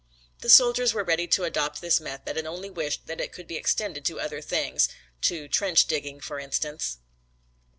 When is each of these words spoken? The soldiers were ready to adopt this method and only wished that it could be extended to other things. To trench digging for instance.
The 0.39 0.49
soldiers 0.49 0.95
were 0.95 1.03
ready 1.03 1.27
to 1.27 1.43
adopt 1.43 1.79
this 1.79 1.99
method 1.99 2.35
and 2.35 2.47
only 2.47 2.71
wished 2.71 3.05
that 3.05 3.21
it 3.21 3.31
could 3.31 3.45
be 3.47 3.55
extended 3.55 4.03
to 4.05 4.19
other 4.19 4.41
things. 4.41 4.89
To 5.29 5.47
trench 5.47 5.85
digging 5.85 6.19
for 6.19 6.39
instance. 6.39 6.97